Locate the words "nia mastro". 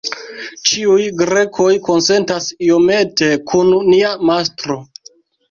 3.93-4.81